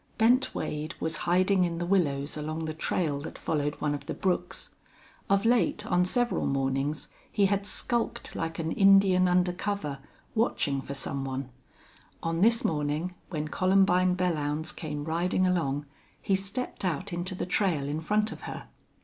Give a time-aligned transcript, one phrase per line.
[0.17, 4.15] Bent Wade was hiding in the willows along the trail that followed one of the
[4.15, 4.73] brooks.
[5.29, 9.99] Of late, on several mornings, he had skulked like an Indian under cover,
[10.33, 11.51] watching for some one.
[12.23, 15.85] On this morning, when Columbine Belllounds came riding along,
[16.19, 18.69] he stepped out into the trail in front of her.